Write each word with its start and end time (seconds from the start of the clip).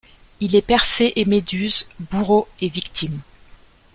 Il 0.39 0.55
est 0.55 0.63
Persée 0.63 1.13
et 1.15 1.25
Méduse, 1.25 1.85
bourreau 1.99 2.47
et 2.59 2.69
victime. 2.69 3.19